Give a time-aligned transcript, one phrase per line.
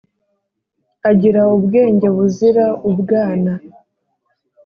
[1.09, 3.53] agira ubwenge buzira ubwana